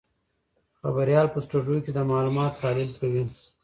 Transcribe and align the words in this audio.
خبریال 0.79 1.27
په 1.33 1.39
سټوډیو 1.45 1.83
کې 1.85 1.91
د 1.93 1.99
معلوماتو 2.09 2.59
تحلیل 2.61 2.91
کوي. 3.01 3.23